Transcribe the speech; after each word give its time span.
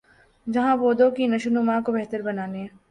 جہاں 0.47 0.75
پودوں 0.77 1.09
کی 1.15 1.27
نشوونما 1.27 1.79
کو 1.85 1.91
بہتر 1.91 2.21
بنانے 2.21 2.67